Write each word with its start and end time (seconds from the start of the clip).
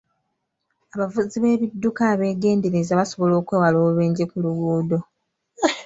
Abavuzi 0.93 1.35
b'ebidduka 1.43 2.01
abeegendereza 2.13 2.99
basobola 2.99 3.33
okwewala 3.37 3.75
obubenje 3.79 4.23
ku 4.31 4.37
luguudo. 4.43 4.97